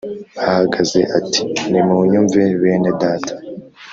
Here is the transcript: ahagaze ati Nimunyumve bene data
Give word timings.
ahagaze 0.47 0.99
ati 1.17 1.41
Nimunyumve 1.69 2.41
bene 2.61 2.91
data 3.01 3.33